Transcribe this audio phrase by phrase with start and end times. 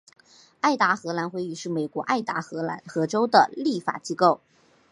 [0.61, 4.41] 爱达荷州议会是美国爱达荷州的立法机构。